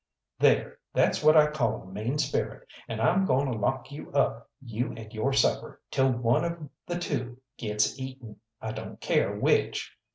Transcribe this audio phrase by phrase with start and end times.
[0.39, 0.79] "There!
[0.95, 4.93] That's what I call a mean spirit, and I'm goin' to lock you up, you
[4.97, 9.95] and your supper, till one of the two gets eaten I don't care which!"